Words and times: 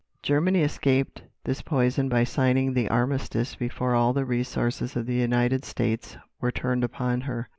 "Germany 0.23 0.61
escaped 0.61 1.21
this 1.43 1.61
poison 1.61 2.09
by 2.09 2.23
signing 2.23 2.73
the 2.73 2.89
armistice 2.89 3.53
before 3.53 3.93
all 3.93 4.13
the 4.13 4.25
resources 4.25 4.95
of 4.95 5.05
the 5.05 5.13
United 5.13 5.63
States 5.63 6.17
were 6.39 6.51
turned 6.51 6.83
upon 6.83 7.21
her. 7.21 7.47